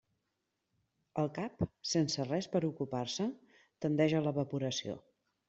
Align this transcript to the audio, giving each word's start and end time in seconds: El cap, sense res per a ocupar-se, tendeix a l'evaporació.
El 1.23 1.29
cap, 1.35 1.61
sense 1.89 2.25
res 2.31 2.47
per 2.55 2.63
a 2.65 2.67
ocupar-se, 2.71 3.29
tendeix 3.87 4.19
a 4.19 4.25
l'evaporació. 4.27 4.99